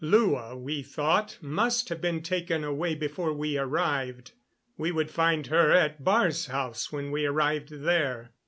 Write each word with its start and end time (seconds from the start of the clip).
Lua, 0.03 0.55
we 0.57 0.81
thought, 0.81 1.37
must 1.41 1.89
have 1.89 2.01
been 2.01 2.23
taken 2.23 2.63
away 2.63 2.95
before 2.95 3.31
we 3.31 3.55
arrived; 3.55 4.31
we 4.75 4.91
would 4.91 5.11
find 5.11 5.45
her 5.45 5.71
at 5.73 6.03
Baar's 6.03 6.47
house 6.47 6.91
when 6.91 7.11
we 7.11 7.23
arrived 7.27 7.69
there. 7.69 8.31